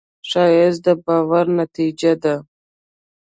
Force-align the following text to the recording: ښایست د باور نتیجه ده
ښایست 0.29 0.79
د 0.85 0.87
باور 1.05 1.45
نتیجه 1.59 2.11
ده 2.23 2.35